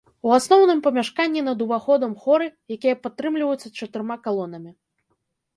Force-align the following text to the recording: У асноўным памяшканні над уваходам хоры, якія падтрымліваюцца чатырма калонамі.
У 0.27 0.31
асноўным 0.35 0.79
памяшканні 0.87 1.43
над 1.49 1.59
уваходам 1.65 2.15
хоры, 2.23 2.47
якія 2.77 2.95
падтрымліваюцца 3.05 3.73
чатырма 3.79 4.15
калонамі. 4.25 4.71